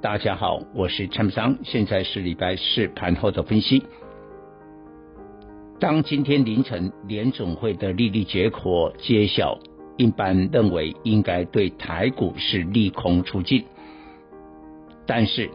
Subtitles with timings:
[0.00, 3.82] 大家好，我是陈商，现在是礼拜四盘后的分析。
[5.80, 9.58] 当今天凌晨联总会的利率结果揭晓，
[9.96, 13.64] 一般认为应该对台股是利空出尽，
[15.04, 15.50] 但是。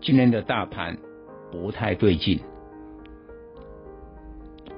[0.00, 0.98] 今天的大盘
[1.50, 2.40] 不太对劲，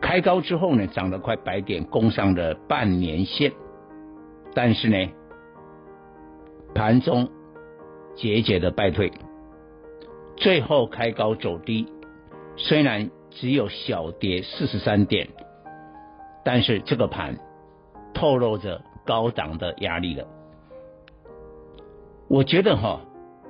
[0.01, 3.53] 开高之后呢，涨了快百点，攻上了半年线，
[4.55, 5.09] 但是呢，
[6.75, 7.29] 盘中
[8.17, 9.13] 节节的败退，
[10.37, 11.87] 最后开高走低，
[12.57, 15.29] 虽然只有小跌四十三点，
[16.45, 17.39] 但是这个盘
[18.15, 20.27] 透露着高档的压力了，
[22.29, 23.01] 我觉得哈。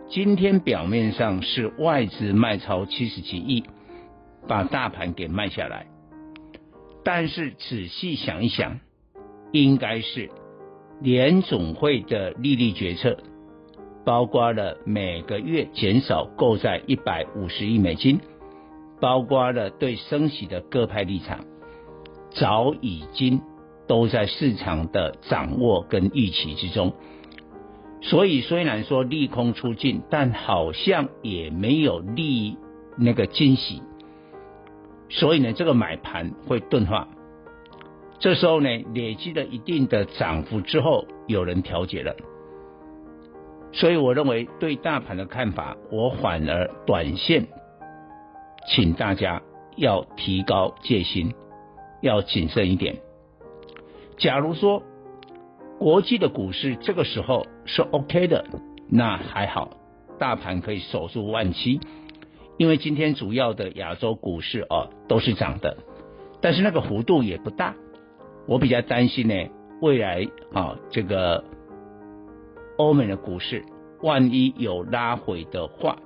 [0.09, 3.65] 今天表面上是外资卖超七十几亿，
[4.47, 5.89] 把大盘给卖下来，
[7.03, 8.79] 但是仔细想一想，
[9.51, 10.31] 应该是
[11.01, 13.19] 联总会的利率决策，
[14.07, 18.21] 包括了每个月减少购债一百五十亿美金，
[19.01, 21.41] 包括了对升息的各派立场，
[22.31, 23.41] 早已经
[23.89, 26.95] 都在市场的掌握跟预期之中。
[28.01, 32.57] 所以虽然说利空出尽，但好像也没有利
[32.97, 33.83] 那个惊喜。
[35.09, 37.09] 所以呢，这个买盘会钝化。
[38.21, 42.15] 这时候呢，累积了一定的涨幅之后，有人调节了。
[43.77, 47.47] 所以我认为对大盘的看法，我反而短线，
[48.69, 49.41] 请大家
[49.77, 51.33] 要提高戒心，
[52.03, 52.97] 要谨慎一点。
[54.19, 54.83] 假如说。
[55.79, 58.47] 国际的股市这个时候是 OK 的，
[58.89, 59.77] 那还好，
[60.19, 61.81] 大盘可以守住万七，
[62.57, 65.77] 因为今天主要的亚洲股市哦都是涨的，
[66.41, 67.75] 但是那个幅度也不大。
[68.49, 69.35] 我比较担心呢，
[69.83, 71.45] 未来啊这个
[72.77, 73.65] 欧美的股市
[74.03, 75.97] 万一有拉回的话，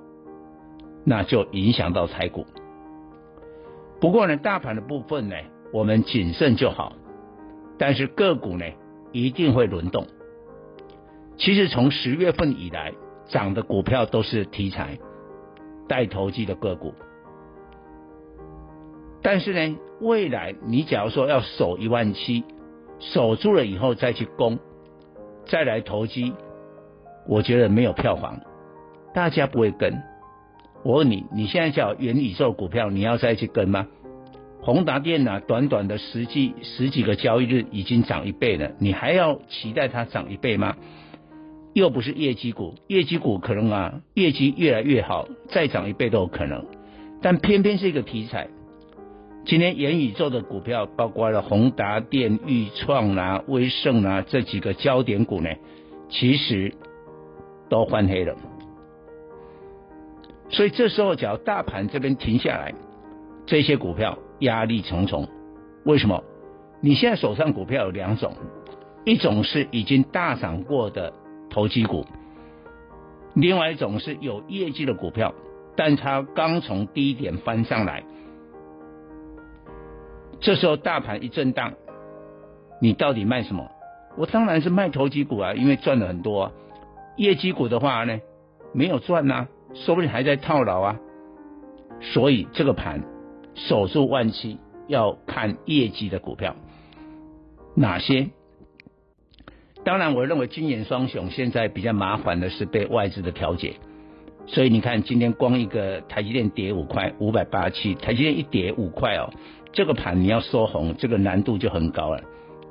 [1.05, 2.45] 那就影响到台股。
[3.99, 5.35] 不过呢，大盘的部分呢，
[5.73, 6.93] 我们谨慎就好，
[7.77, 8.65] 但是个股呢？
[9.13, 10.07] 一定会轮动。
[11.37, 12.93] 其实从十月份以来
[13.27, 14.97] 涨的股票都是题材
[15.89, 16.93] 带投机的个股，
[19.21, 22.45] 但是呢，未来你假如说要守一万七，
[22.99, 24.59] 守住了以后再去攻，
[25.45, 26.33] 再来投机，
[27.27, 28.41] 我觉得没有票房，
[29.13, 30.01] 大家不会跟。
[30.83, 33.87] 我问你，你现在叫元宇宙股票，你要再去跟吗？
[34.61, 40.75] 宏达电啊，短短的十几十几个交易日已经涨一倍了，你还要期待它涨一倍吗？
[41.73, 46.65] 又不是业绩股，业绩股可能啊，业绩越来越好，再涨一倍都有可能。
[47.21, 48.49] 但偏偏是一个题材。
[49.45, 55.49] 今天元宇宙的股票，包括了宏达电、钰创啊、威盛啊这几个焦点股呢，
[56.09, 56.73] 其实
[57.71, 58.35] 都翻黑了。
[60.49, 62.75] 所以这时候，只要大盘这边停下来，
[63.47, 64.19] 这些股票。
[64.41, 65.27] 压力重重，
[65.85, 66.23] 为什么？
[66.79, 68.33] 你现在手上股票有两种，
[69.05, 71.13] 一种是已经大涨过的
[71.47, 72.03] 投机股，
[73.35, 75.31] 另外一种是有业绩的股票，
[75.75, 78.03] 但它刚从低点翻上来，
[80.39, 81.73] 这时候大盘一震荡，
[82.81, 83.69] 你到底卖什么？
[84.17, 86.51] 我当然是卖投机股啊，因为赚了很多啊。
[87.15, 88.19] 业绩股的话呢，
[88.73, 90.99] 没有赚呐、说不定还在套牢啊。
[92.01, 93.03] 所以这个盘。
[93.53, 96.55] 守住万七要看业绩的股票，
[97.75, 98.29] 哪些？
[99.83, 103.75] 当然，我认为金元双雄现在比较麻烦的是被外资的调节，
[104.47, 109.29] 所以你看今天光一个台积电跌五块，五百八七，台积电一跌五块哦，
[109.73, 112.23] 这个盘你要收红，这个难度就很高了。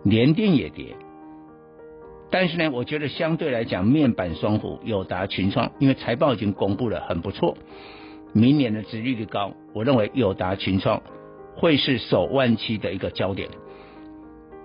[0.02, 0.96] 联电也跌，
[2.31, 7.56] 但是呢，我觉得相对来讲，面板双虎友达、群创，因为财报已经公布了，很不错。
[8.32, 11.03] 明年的值利率高，我认为友达群创
[11.56, 13.49] 会是守万期的一个焦点。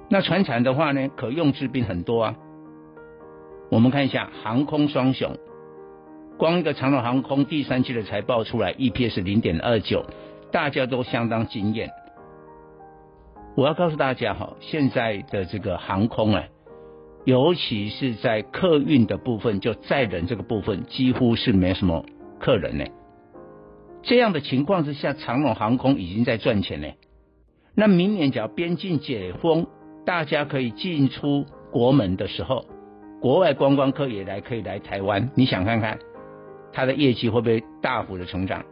[0.09, 2.35] 那传产的话呢，可用之兵很多啊。
[3.71, 5.35] 我们看一下航空双雄，
[6.37, 10.05] 光一个长荣航空第三季的财报出来，EPS 零点二九，
[10.51, 11.89] 大家都相当惊艳。
[13.55, 16.43] 我要告诉大家哈，现在的这个航空啊，
[17.25, 22.05] 尤其是在客运的部分，就载人这个部分，几乎是没什么
[22.39, 22.85] 客人呢。
[24.03, 26.87] 这样的情况之下，长荣航空已经在赚钱呢。
[27.73, 29.65] 那明年只要边境解封，
[30.05, 32.65] 大家可以进出国门的时候，
[33.19, 35.97] 国外观光客也来可以来台湾，你想看看
[36.71, 38.63] 它的业绩会不会大幅的成长？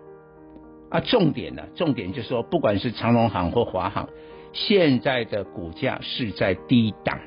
[0.92, 4.08] 啊，重点呢，重点就是说，不管是长荣航或华航，
[4.54, 7.20] 现在的股价是在低档，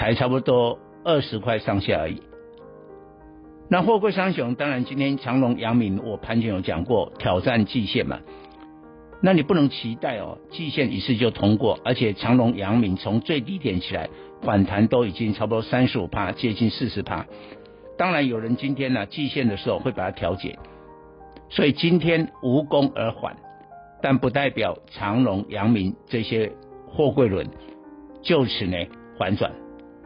[0.00, 2.22] 才差不多二十块上下而已。
[3.68, 8.18] 那货柜三雄，当然今天长荣、阳明，我盘前有讲过挑战季线嘛。
[9.20, 14.08] 那你不能期待哦，季线一次就通过，而且长荣、阳明从最低点起来
[14.40, 17.26] 反弹都已经差不多三十五趴，接近四十趴。
[17.98, 20.58] 当然有人今天呢、啊、季线的时候会把它调节，
[21.50, 23.36] 所以今天无功而返，
[24.00, 26.50] 但不代表长荣、阳明这些
[26.88, 27.46] 货柜轮
[28.22, 28.78] 就此呢
[29.18, 29.52] 反转。